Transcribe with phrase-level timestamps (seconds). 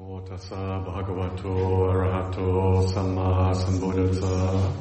[0.00, 4.72] Namo tassa bhagavato arahato samma sambuddhassa.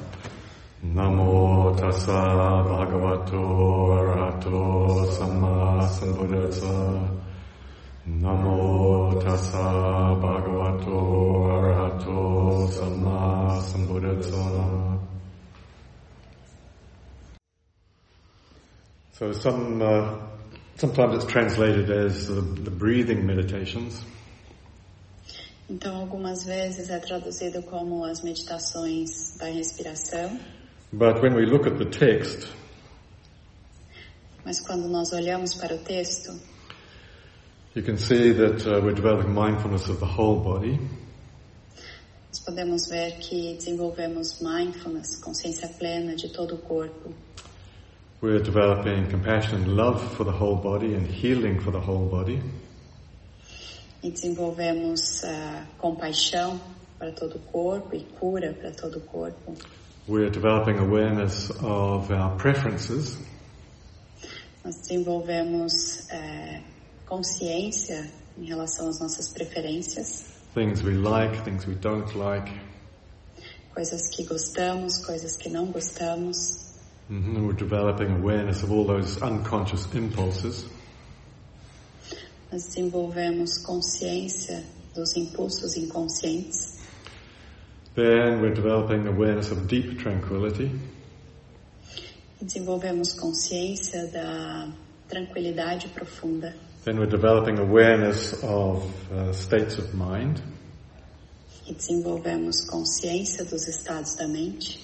[0.81, 3.41] Namo tassa bhagavato
[3.99, 7.19] arahato samma sambuddhassa.
[8.05, 10.97] Namo tassa bhagavato
[11.51, 14.99] arahato samma sambuddhassa.
[19.11, 20.17] So some, uh,
[20.77, 24.01] sometimes it's translated as the, the breathing meditations.
[25.69, 30.39] Então, algumas vezes é traduzido como as meditações da respiração,
[30.91, 32.47] But when we look at the text,
[34.43, 36.31] mas quando nós olhamos para o texto,
[37.75, 40.79] you can see that uh, we're developing mindfulness of the whole body.
[42.29, 47.13] nós podemos ver que desenvolvemos mindfulness, consciência plena de todo o corpo.
[48.19, 52.41] We're developing compassion and love for the whole body and healing for the whole body.
[54.01, 56.59] E desenvolvemos ah, compaixão
[56.97, 59.53] para todo o corpo e cura para todo o corpo.
[60.07, 63.17] We're developing awareness of our preferences
[64.63, 66.61] Nós desenvolvemos eh,
[67.05, 72.51] consciência em relação às nossas preferências, things we like, things we don't like.
[73.73, 76.67] coisas que gostamos, coisas que não gostamos.
[77.09, 80.65] Mhm, And we're developing awareness of all those unconscious impulses.
[82.51, 84.63] Nós desenvolvemos consciência
[84.95, 86.79] dos impulsos inconscientes.
[87.95, 90.71] Then we're developing awareness of deep tranquility.
[92.41, 94.67] Desenvolvemos consciência da
[95.07, 96.55] tranquilidade profunda.
[96.85, 100.41] Then we're developing awareness of uh, states of mind.
[101.67, 104.79] E desenvolvemos consciência dos estados da mente,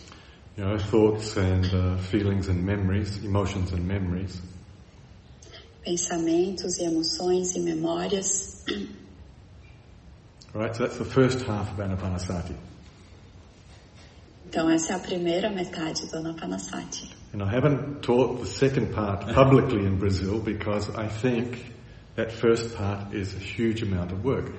[0.57, 4.39] You know, thoughts and uh, feelings and memories, emotions and memories.
[5.85, 8.65] Pensamentos e emoções e memórias.
[10.53, 12.55] Right, so that's the first half of Anapanasati.
[14.47, 17.13] Então, essa é a primeira metade do Anapanasati.
[17.33, 21.57] And I haven't taught the second part publicly in Brazil because I think
[22.15, 24.51] that first part is a huge amount of work.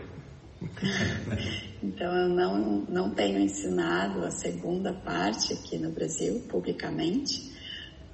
[1.83, 7.53] Então, eu não, não tenho ensinado a segunda parte aqui no Brasil, publicamente,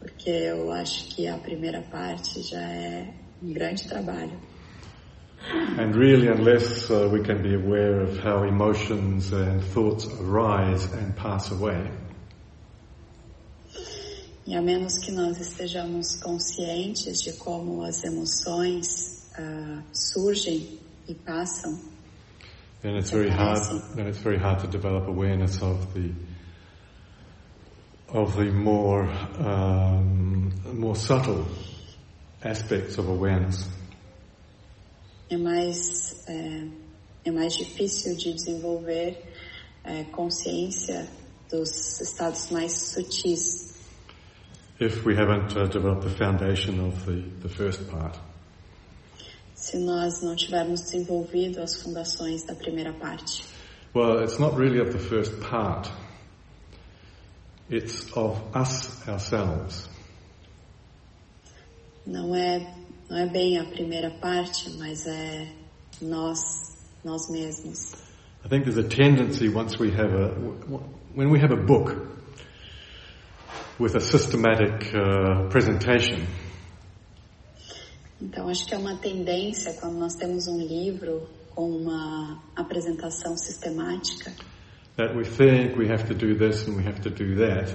[0.02, 4.32] porque eu acho que a primeira parte já é um grande trabalho.
[5.78, 11.14] And really, unless uh, we can be aware of how emotions and thoughts arise and
[11.16, 11.90] pass away,
[14.44, 21.78] E a menos que nós estejamos conscientes de como as emoções ah, surgem e passam,
[22.82, 23.60] then it's very hard.
[23.94, 26.12] Then it's very hard to develop awareness of the
[28.12, 29.08] of the more
[29.38, 31.46] um, more subtle
[32.44, 33.66] aspects of awareness.
[35.30, 36.68] é mais, é,
[37.24, 39.16] é mais difícil de desenvolver
[39.82, 41.08] é, consciência
[41.50, 43.72] dos estados mais sutis
[44.80, 48.18] If we haven't uh, developed the foundation of the, the first part.
[49.54, 53.44] se nós não tivermos desenvolvido as fundações da primeira parte.
[53.94, 55.88] Well, it's not really of the first part.
[57.70, 59.88] It's of us ourselves.
[62.06, 62.74] Não é,
[63.08, 65.48] não é bem a primeira parte, mas é
[66.00, 66.40] nós,
[67.04, 67.94] nós mesmos.
[68.44, 70.34] I think there's a tendency once we have a,
[71.14, 71.94] when we have a book
[73.78, 76.26] with a systematic uh, presentation,
[78.22, 84.32] Então, acho que é uma tendência quando nós temos um livro com uma apresentação sistemática,
[84.96, 87.74] that we think we have to do this and we have to do that.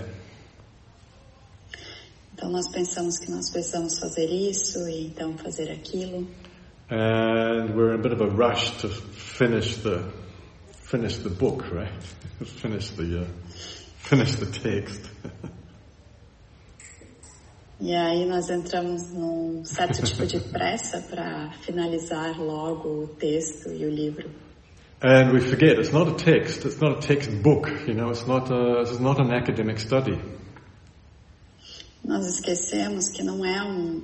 [2.34, 6.28] então nós pensamos que nós precisamos fazer isso e então fazer aquilo.
[6.90, 10.04] And we're in a bit of a rush to finish the,
[10.84, 11.92] finish the book, right?
[12.62, 13.28] finish the, uh,
[13.98, 15.02] finish the text.
[17.80, 23.86] E aí nós entramos num certo tipo de pressa para finalizar logo o texto e
[23.86, 24.32] o livro.
[25.00, 28.50] And we forget it's not a text, it's not a textbook, you know, it's not
[28.50, 30.20] a, it's not an academic study.
[32.04, 34.02] Nós esquecemos que não é um,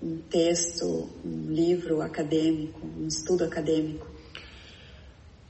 [0.00, 4.06] um texto, um livro acadêmico, um estudo acadêmico.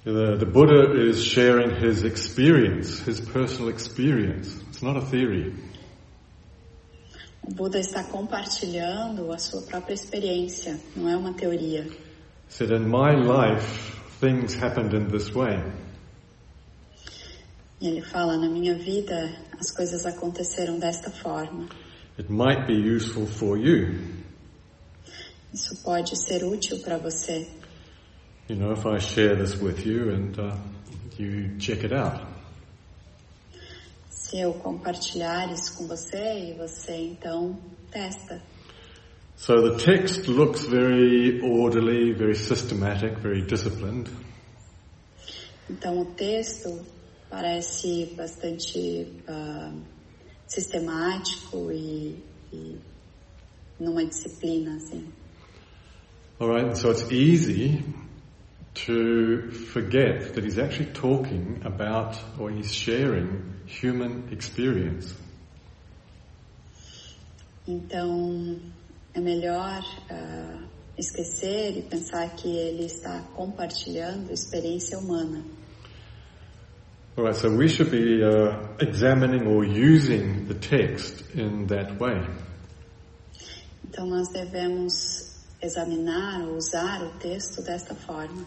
[0.04, 4.56] The, the Buddha is sharing his experience, his personal experience.
[4.68, 5.54] It's not a theory.
[7.44, 11.82] O Buda está compartilhando a sua própria experiência, não é uma teoria.
[11.84, 13.94] He said, in my life,
[14.24, 15.62] things happened in this way.
[17.80, 21.68] Ele fala: na minha vida as coisas aconteceram desta forma.
[22.18, 23.98] It might be useful for you.
[25.52, 27.46] Isso pode ser útil para você.
[28.48, 30.56] you know, if I share this with you and uh,
[31.16, 32.20] you check it out.
[34.10, 37.58] Se eu compartilhar isso com você e você então
[37.90, 38.42] testa.
[39.36, 44.08] So the text looks very orderly, very systematic, very disciplined.
[45.68, 46.84] Então o texto
[47.30, 49.72] parece bastante uh,
[50.46, 52.22] sistemático e,
[52.52, 52.78] e
[53.80, 55.12] numa disciplina assim.
[56.38, 57.84] All right, so it's easy
[58.74, 65.14] to forget that he's actually talking about or he's sharing human experience.
[67.66, 68.60] Então
[69.14, 69.80] é melhor
[70.10, 70.68] uh,
[70.98, 75.44] esquecer e pensar que ele está compartilhando experiência humana.
[77.16, 82.26] Right, so we should be uh, examining or using the text in that way.
[83.88, 88.44] Então nós devemos examinar ou usar o texto desta forma.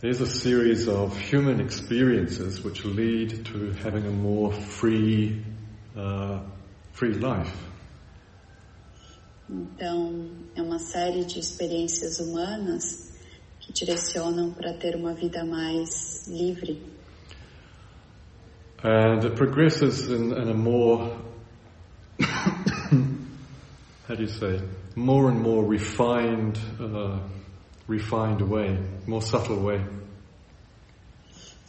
[0.00, 5.44] There's a series of human experiences which lead to having a more free,
[5.96, 6.40] uh,
[6.92, 7.67] free life.
[9.50, 13.16] Então, é uma série de experiências humanas
[13.60, 16.82] que direcionam para ter uma vida mais livre.
[18.84, 21.16] And it progresses in, in a more,
[24.06, 24.60] how do you say,
[24.94, 27.18] more and more refined, uh,
[27.88, 29.80] refined way, more subtle way.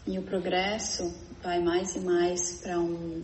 [0.06, 3.24] E o progresso vai mais e mais para um,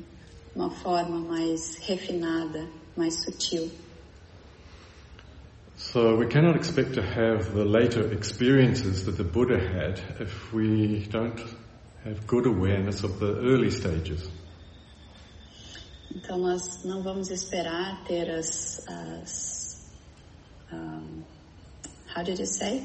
[0.56, 3.70] uma forma mais refinada, mais sutil.
[5.78, 11.06] So we cannot expect to have the later experiences that the Buddha had if we
[11.10, 11.40] don't
[12.06, 14.30] have good awareness of the early stages.
[16.16, 19.92] Então nós não vamos esperar ter as, as
[20.72, 21.24] um,
[22.08, 22.82] how did you say?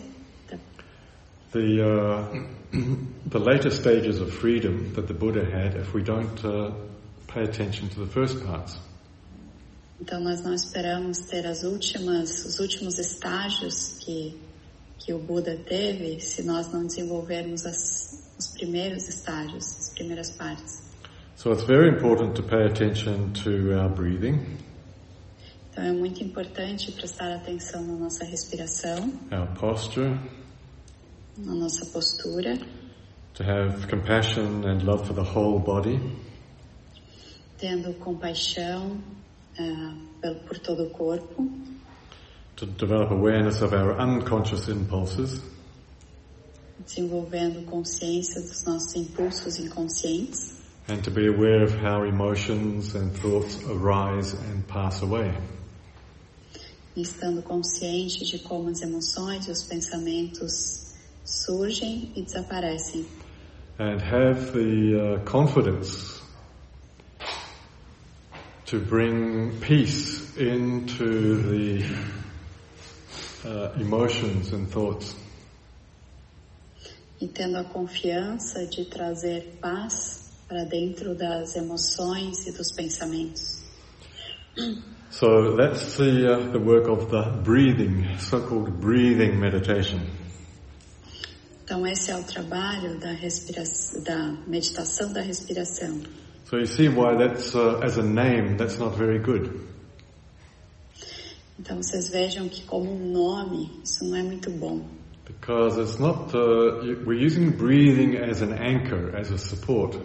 [0.49, 0.59] The,
[1.53, 2.47] The, uh,
[3.27, 6.73] the later stages of freedom that the Buddha had if we don't uh,
[7.29, 8.79] pay attention to the first parts.
[10.01, 14.39] Então nós não esperamos ter as últimas, os últimos estágios que
[15.01, 20.83] que o Buda teve se nós não desenvolvermos as, os primeiros estágios, as primeiras partes.
[21.37, 24.59] So it's very important to pay attention to our breathing,
[25.71, 30.19] Então é muito importante prestar atenção na nossa respiração, our posture,
[31.39, 32.59] na nossa postura,
[33.33, 35.99] to have compassion and love for the whole body,
[37.57, 38.99] tendo compaixão
[40.21, 41.51] pelo- por todo o corpo,
[42.57, 45.41] to develop awareness of our unconscious impulses,
[46.87, 53.59] desenvolvendo consciência dos nossos impulsos inconscientes and to be aware of how emotions and thoughts
[53.69, 55.33] arise and pass away.
[56.97, 60.93] estando consciente de como as emoções e os pensamentos
[61.25, 63.07] surgem e desaparecem.
[63.79, 66.20] And have the uh, confidence
[68.71, 71.85] to bring peace into the
[73.45, 75.17] uh, emotions and thoughts.
[77.21, 83.61] E tendo a confiança de trazer paz para dentro das emoções e dos pensamentos.
[85.11, 90.01] So that's the, uh, the work of the breathing, so-called breathing meditation.
[91.65, 93.13] Então esse é o trabalho da
[94.05, 96.01] da meditação da respiração.
[96.51, 99.53] So you see why that's, uh, as a name, that's not very good.
[101.61, 104.85] Então vocês vejam que como um nome, isso não é muito bom.
[105.25, 109.97] Because it's not, uh, we're using breathing as an anchor, as a support.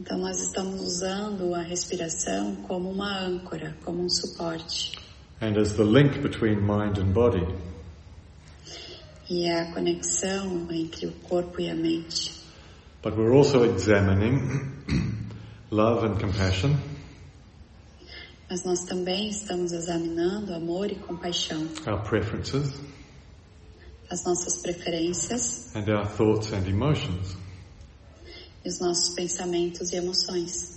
[0.00, 4.92] Então nós estamos usando a respiração como uma âncora, como um suporte.
[5.42, 7.46] And as the link between mind and body.
[9.28, 12.35] E é a conexão entre o corpo e a mente.
[13.02, 14.84] But we're also examining
[15.70, 16.76] love and compassion,
[18.48, 22.74] Mas nós também estamos examinando amor e compaixão, our preferences,
[24.08, 27.36] as nossas preferências and our thoughts and emotions.
[28.64, 30.76] e os nossos pensamentos e emoções.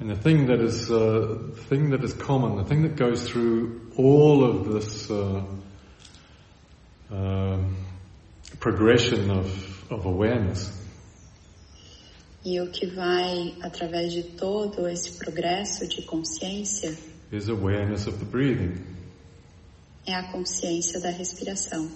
[0.00, 3.28] And the thing that is, uh, the thing that is common, the thing that goes
[3.28, 5.44] through all of this uh,
[7.12, 7.76] um,
[8.58, 10.81] progression of, of awareness
[12.44, 16.96] E o que vai através de todo esse progresso de consciência
[17.32, 18.74] is awareness of the breathing.
[20.06, 21.88] é a consciência da respiração.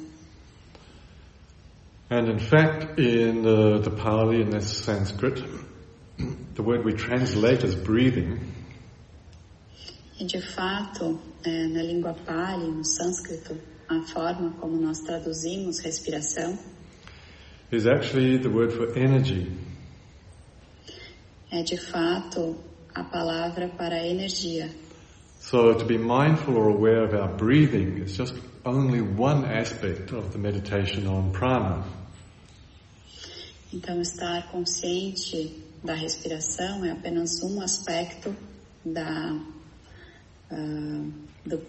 [2.09, 5.43] And in fact, in uh, the Pali, in this Sanskrit,
[6.55, 8.38] the word we translate as breathing
[10.19, 13.55] E de fato, é, na língua Pali, no sânscrito,
[13.87, 16.59] a forma como nós traduzimos respiração
[17.71, 19.50] is actually the word for energy.
[21.50, 22.57] É de fato
[22.95, 24.71] a palavra para energia.
[25.41, 28.35] So to be mindful or aware of our breathing is just
[28.65, 31.85] only one aspect of the meditation on prana.
[33.73, 38.35] Então, estar consciente da respiração é apenas um aspecto
[38.85, 39.38] da,
[40.50, 41.12] uh,
[41.45, 41.61] do,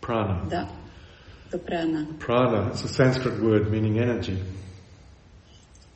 [0.00, 0.44] Prana.
[0.46, 0.68] da,
[1.50, 2.06] do prana.
[2.18, 4.42] Prana, it's a Sanskrit word meaning energy.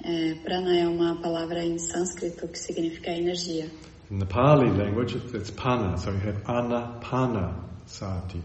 [0.08, 3.66] É, prana é uma palavra em sânscrito que significa energia.
[4.10, 8.40] In the Pali language, it's, pana, so you have anapana sati.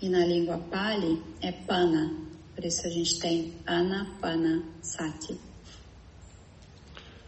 [0.00, 2.14] E na língua Pali é pana,
[2.54, 5.36] por isso a gente tem anapana sati.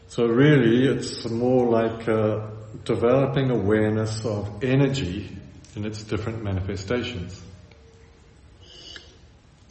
[0.06, 2.50] So really, it's more like uh,
[2.84, 5.28] developing awareness of energy
[5.74, 7.42] in its different manifestations.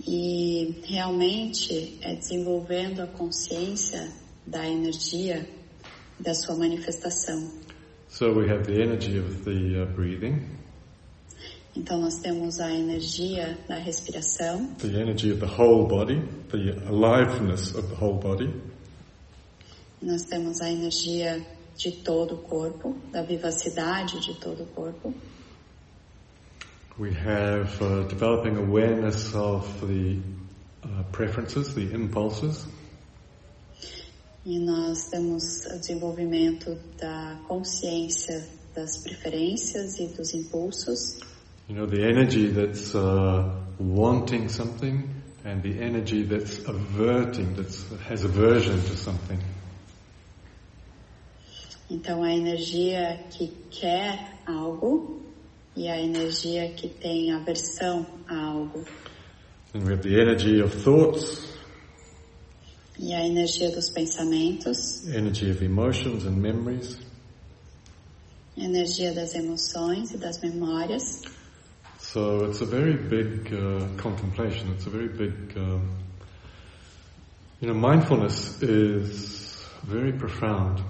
[0.07, 4.11] E realmente é desenvolvendo a consciência
[4.45, 5.47] da energia
[6.19, 7.51] da sua manifestação.
[8.09, 10.41] So we have the energy of the uh, breathing,
[11.75, 17.73] Então nós temos a energia da respiração, the energy of the whole body, the aliveness
[17.73, 18.53] of the whole body,
[20.01, 21.45] nós temos a energia
[21.77, 25.13] de todo o corpo, da vivacidade de todo o corpo.
[26.97, 30.19] We have uh, developing awareness of the
[30.83, 32.65] uh, preferences, the impulses,
[34.43, 38.43] E nós temos o desenvolvimento da consciência
[38.73, 41.19] das preferências e dos impulsos.
[41.67, 45.07] you know, the energy that's uh, wanting something
[45.45, 47.69] and the energy that's averting, that
[48.09, 49.39] has aversion to something.
[51.89, 55.21] Então a energia que quer algo
[55.75, 58.85] e a energia que tem aversão a algo.
[59.73, 61.51] And we have the energy of thoughts,
[62.99, 66.99] E a energia dos pensamentos, energy of emotions and memories,
[68.55, 71.23] energia das emoções e das memórias.
[71.97, 74.71] So it's a very big uh, contemplation.
[74.73, 75.97] It's a very big, um,
[77.59, 80.83] you know, mindfulness is very profound.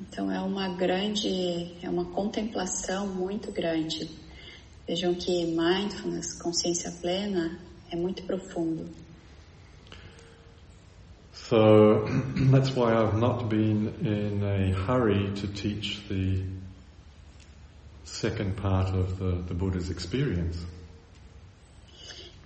[0.00, 4.10] Então é uma grande, é uma contemplação muito grande.
[4.86, 7.58] Vejam que mindfulness, consciência plena,
[7.90, 8.88] é muito profundo.
[11.32, 12.06] So
[12.50, 16.44] that's why I've not been in a hurry to teach the
[18.04, 20.58] second part of the, the Buddha's experience.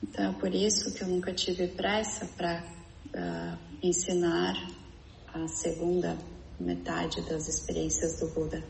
[0.03, 2.63] Então é por isso que eu nunca tive pressa para
[3.83, 4.55] ensinar
[5.33, 6.17] a segunda
[6.61, 8.63] metade das experiências do Buda.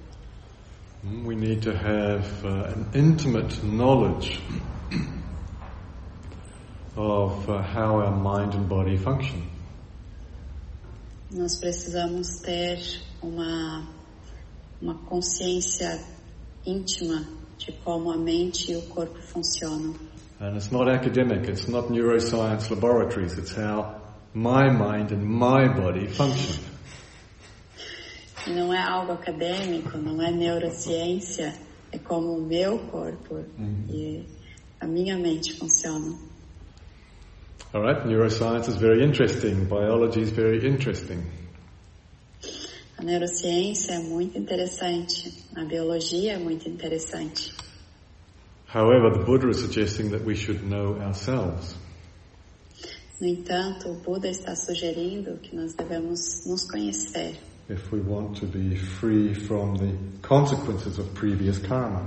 [1.04, 4.40] We need to have uh, an intimate knowledge
[6.96, 9.42] of uh, how our mind and body function.
[11.30, 12.78] Nós precisamos ter
[13.20, 13.86] uma,
[14.80, 16.00] uma consciência
[16.64, 17.26] íntima
[17.58, 19.94] de como a mente e o corpo funcionam.
[20.40, 24.00] And it's not academic, it's not neuroscience laboratories, it's how
[24.32, 26.73] my mind and my body function.
[28.46, 31.54] E não é algo acadêmico, não é neurociência,
[31.90, 33.44] é como o meu corpo
[33.88, 34.24] e
[34.80, 36.18] a minha mente funcionam.
[37.72, 41.24] Alright, neuroscience is very interesting, biology is very interesting.
[42.98, 47.52] A neurociência é muito interessante, a biologia é muito interessante.
[48.72, 51.76] However, the Buddha is suggesting that we should know ourselves.
[53.20, 58.46] No entanto, o Buda está sugerindo que nós devemos nos conhecer if we want to
[58.46, 62.02] be free from the consequences of previous karma.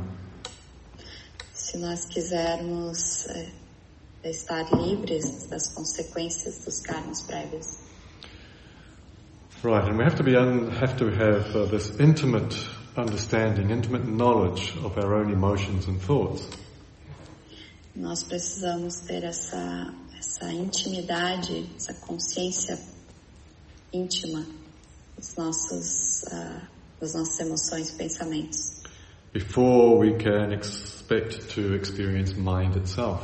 [1.54, 3.52] se nós quisermos é,
[4.24, 7.80] estar livres das consequências dos karmas prévios.
[9.64, 12.56] Right, and we have to be un- have to have uh, this intimate
[12.96, 16.48] understanding, intimate knowledge of our own emotions and thoughts.
[17.96, 22.78] Nós precisamos ter essa, essa intimidade, essa consciência
[23.92, 24.46] íntima
[25.18, 26.68] dos nossos, ah,
[27.02, 28.78] das nossas emoções e pensamentos,
[29.34, 33.22] before we can expect to experience mind itself.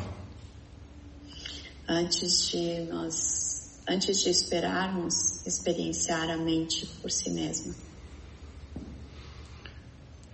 [1.88, 7.74] antes de nós, antes de esperarmos experienciar a mente por si mesma.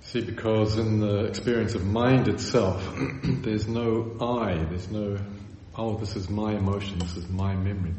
[0.01, 2.81] See, because in the experience of mind itself,
[3.43, 5.17] there's no I, there's no,
[5.75, 7.93] oh, this is my emotion, this is my memory.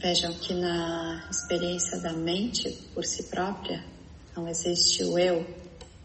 [0.00, 3.84] Vejam que na experiência da mente por si própria
[4.36, 5.44] não existe o eu,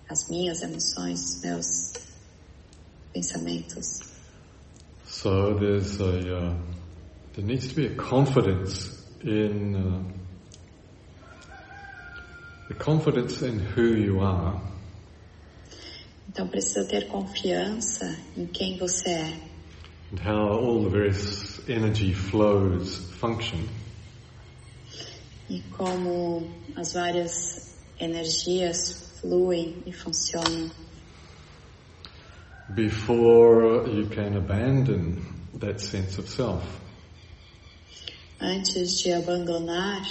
[0.10, 1.94] as minhas emoções, os meus
[3.14, 4.00] pensamentos.
[5.06, 6.56] So there's a uh,
[7.34, 8.90] there needs to be a confidence
[9.24, 10.04] in uh,
[12.70, 14.60] the confidence in who you are
[16.34, 19.53] Então precisa ter confiança em quem você é
[20.14, 23.68] and how all the various energy flows function.
[25.50, 30.72] e como as várias energias fluem e funcionam
[32.76, 35.20] before you can abandon
[35.60, 36.64] that sense of self.
[38.40, 40.06] antes de abandonar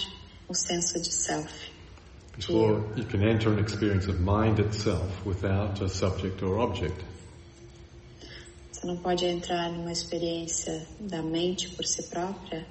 [0.48, 1.48] o senso de self.
[2.36, 7.00] Before you can enter an experience of mind itself without a subject or object.
[8.82, 12.66] Você não pode entrar numa experiência da mente por si própria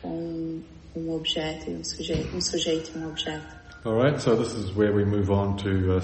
[0.00, 0.62] com
[0.96, 3.44] um objeto e um sujeito, um sujeito e um objeto.
[3.84, 6.00] All right, so this is where we move on to uh,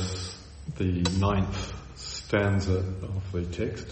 [0.77, 3.87] the ninth stanza of the text.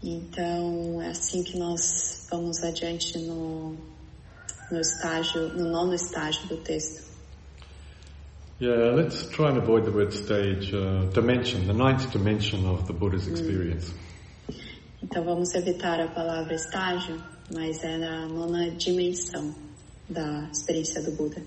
[0.00, 3.74] Então é assim que nós vamos adiante no,
[4.70, 7.07] no estágio, no nono estágio do texto.
[8.60, 12.92] Yeah, let's try and avoid the word stage, uh, dimension, the ninth dimension of the
[12.92, 13.94] Buddha's experience.
[15.00, 17.22] Então vamos evitar a palavra estágio,
[17.54, 19.54] mas é a nona dimensão
[20.10, 21.40] da experiência do Buda.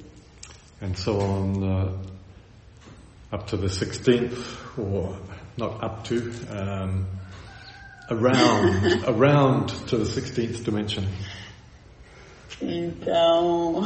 [0.81, 5.17] And so on uh, up to the 16th, or
[5.57, 7.05] not up to, um,
[8.09, 11.05] around, around to the 16th dimension.
[12.61, 13.85] Então,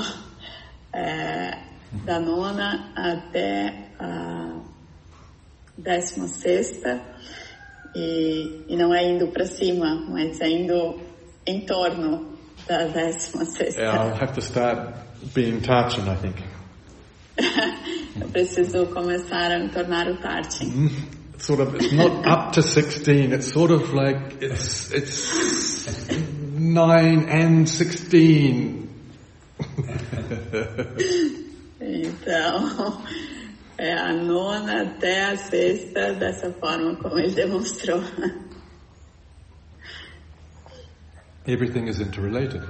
[0.93, 1.57] é,
[1.91, 4.61] da nona até a
[5.77, 7.01] décima sexta,
[7.95, 10.99] e, e não é indo para cima, mas é indo
[11.45, 12.37] em torno
[12.67, 13.79] da décima sexta.
[13.79, 14.95] Yeah, I'll have to start
[15.33, 16.43] being Tarchin, I think.
[18.19, 20.89] Eu preciso começar a me tornar o Tartin.
[21.33, 26.07] It's sort of, it's not up to 16, it's sort of like, it's, it's
[26.57, 28.87] 9 and 16.
[32.25, 33.03] Então,
[33.77, 38.01] é a nona até a sexta, dessa forma como ele demonstrou.
[41.45, 42.63] Everything is interrelated.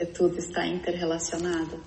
[0.00, 1.80] E tudo está interrelacionado.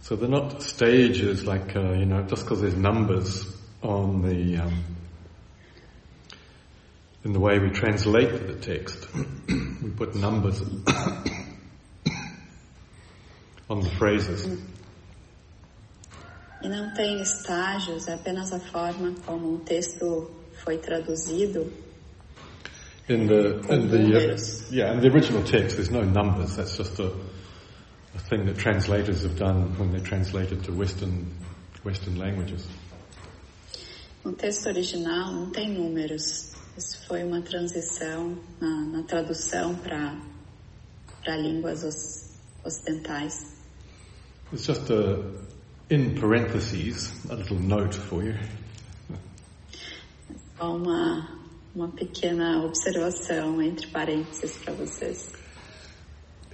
[0.00, 3.46] So they're not stages like, uh, you know, just because there's numbers
[3.80, 4.84] on the, um,
[7.24, 9.06] in the way we translate the text.
[9.14, 10.60] we put numbers
[13.70, 14.48] on the phrases.
[16.64, 20.30] E não tem estágios, é apenas a forma como o texto
[20.64, 21.70] foi traduzido.
[23.06, 26.98] In the, in the, uh, yeah, in the original text there's no numbers, that's just
[27.00, 27.12] a,
[28.14, 31.26] a thing that translators have done when they translated to Western,
[31.84, 32.66] Western languages.
[34.24, 36.54] No texto original não tem números.
[36.78, 40.16] Isso foi uma transição na, na tradução para
[41.36, 42.30] línguas os-
[42.64, 43.34] ocidentais.
[44.50, 45.20] It's just a,
[45.90, 48.34] in parentheses, a little note for you.
[50.60, 51.28] Uma,
[51.74, 55.30] uma pequena observação entre parênteses para vocês.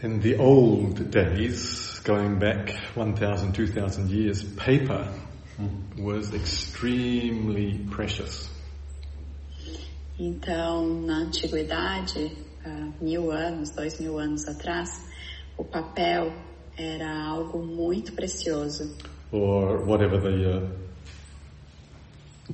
[0.02, 5.06] In the old days, going back 1,000, 2,000 years, paper
[5.98, 8.48] was extremely precious.
[10.18, 15.06] Então, na antiguidade, há mil anos, dois mil anos atrás,
[15.56, 16.32] o papel
[16.76, 18.96] era algo muito precioso.
[19.32, 20.68] Or whatever the, uh,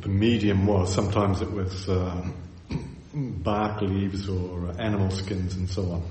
[0.01, 0.93] the medium was.
[0.93, 2.35] Sometimes it was um,
[3.15, 6.03] bark leaves or animal skins and so on.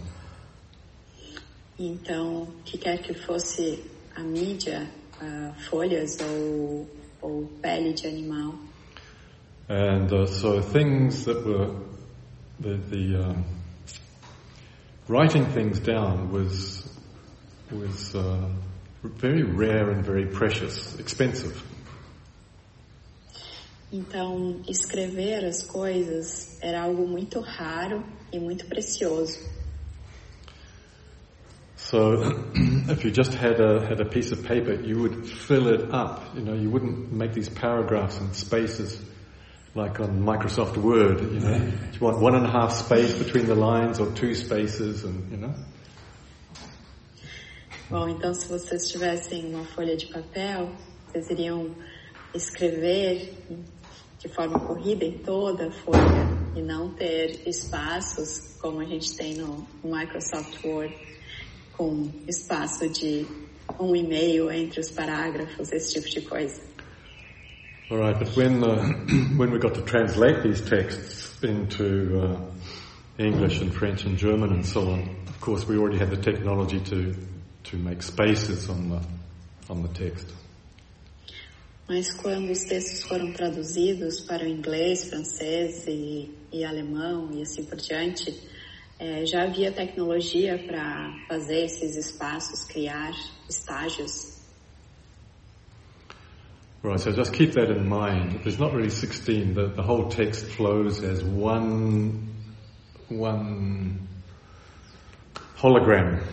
[1.78, 3.84] Então, que quer que fosse
[4.16, 4.88] a mídia,
[5.22, 6.88] ah, folhas ou,
[7.22, 8.56] ou pele de animal.
[9.68, 11.76] And uh, so things that were
[12.60, 13.46] the, the um,
[15.08, 16.88] writing things down was
[17.72, 18.48] was uh,
[19.08, 21.62] very rare and very precious, expensive.
[23.92, 29.40] Então, escrever as coisas era algo muito raro e muito precioso.
[31.78, 32.24] So
[32.90, 36.36] if you just had a had a piece of paper, you would fill it up.
[36.36, 39.00] You know, you wouldn't make these paragraphs and spaces
[39.76, 41.22] like on Microsoft Word.
[41.22, 45.04] You know, you want one and a half space between the lines or two spaces,
[45.04, 45.54] and you know.
[47.88, 50.72] Bom, então se vocês tivessem uma folha de papel,
[51.08, 51.70] vocês iriam
[52.34, 53.32] escrever
[54.18, 59.36] de forma corrida em toda a folha e não ter espaços como a gente tem
[59.36, 60.96] no Microsoft Word,
[61.74, 63.28] com espaço de
[63.80, 66.60] um e-mail entre os parágrafos, esse tipo de coisa.
[67.92, 68.82] All right, but when uh,
[69.38, 72.42] when we got to translate these texts into uh,
[73.20, 76.80] English and French and German and so on, of course we already had the technology
[76.80, 77.14] to
[77.66, 79.02] to make spaces on the
[79.70, 80.28] on the text.
[81.88, 87.64] Mas quando os textos foram traduzidos para o inglês, francês e, e alemão e assim
[87.64, 88.34] por diante,
[88.98, 93.12] é, já havia tecnologia para fazer esses espaços, criar
[93.48, 94.34] estágios.
[96.82, 98.44] Right, so just keep that in mind.
[98.44, 99.56] There's not really 16.
[99.56, 102.30] The, the whole text flows as one,
[103.10, 104.08] one
[105.58, 106.24] hologram.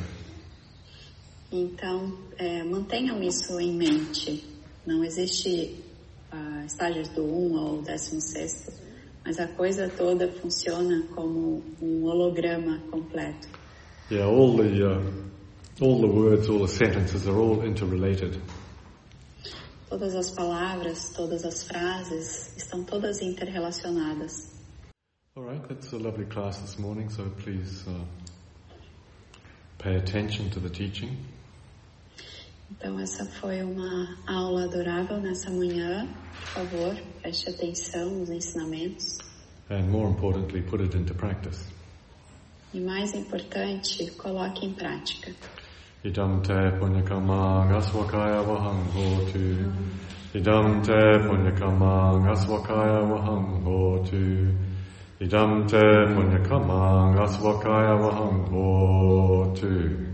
[1.53, 4.43] Então, é, mantenham isso em mente.
[4.87, 5.85] Não existe
[6.33, 8.81] uh, estágios do 1 ao 16,
[9.23, 13.49] mas a coisa toda funciona como um holograma completo.
[14.11, 18.41] Yeah, all the, uh, all the words, all the sentences are all interrelated.
[19.91, 24.51] Todas as palavras, todas as frases estão todas interrelacionadas.
[25.37, 28.05] All right, that's a lovely class this morning, so please uh,
[29.79, 31.17] pay attention to the teaching.
[32.73, 36.09] Então, essa foi uma aula adorável nessa manhã.
[36.55, 39.19] Por favor, preste atenção nos ensinamentos.
[39.71, 41.67] And more importantly, put it into practice.
[42.73, 45.33] E mais importante, coloque em prática.
[46.03, 47.67] Idam te punyakama
[48.95, 49.73] hotu.
[50.35, 52.13] Idam te punyakama
[53.65, 54.57] hotu.
[55.21, 55.79] Idam te
[56.15, 57.13] punyakama
[58.51, 60.12] hotu.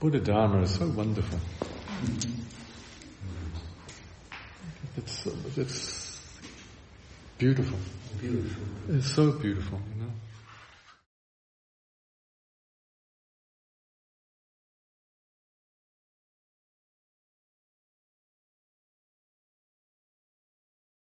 [0.00, 1.38] Buddha Dharma is so wonderful.
[4.96, 6.20] It's, it's
[7.38, 7.78] beautiful.
[8.18, 8.62] Beautiful.
[8.88, 9.99] It's so beautiful, you know.